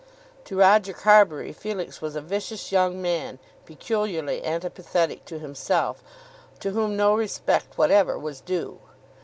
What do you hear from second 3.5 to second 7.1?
peculiarly antipathetic to himself, to whom